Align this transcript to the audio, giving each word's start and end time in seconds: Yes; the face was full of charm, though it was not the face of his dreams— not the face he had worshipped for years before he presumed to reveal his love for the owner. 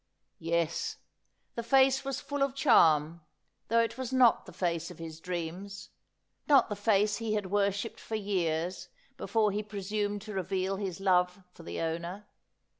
Yes; 0.39 0.97
the 1.53 1.61
face 1.61 2.03
was 2.03 2.19
full 2.19 2.41
of 2.41 2.55
charm, 2.55 3.21
though 3.67 3.81
it 3.81 3.99
was 3.99 4.11
not 4.11 4.47
the 4.47 4.51
face 4.51 4.89
of 4.89 4.97
his 4.97 5.19
dreams— 5.19 5.89
not 6.49 6.69
the 6.69 6.75
face 6.75 7.17
he 7.17 7.35
had 7.35 7.51
worshipped 7.51 7.99
for 7.99 8.15
years 8.15 8.89
before 9.15 9.51
he 9.51 9.61
presumed 9.61 10.23
to 10.23 10.33
reveal 10.33 10.77
his 10.77 10.99
love 10.99 11.43
for 11.53 11.61
the 11.61 11.79
owner. 11.81 12.25